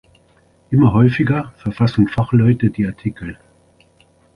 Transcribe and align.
Immer 0.71 0.93
häufiger 0.93 1.53
verfassen 1.57 2.07
Fachleute 2.07 2.71
die 2.71 2.87
Artikel. 2.87 3.37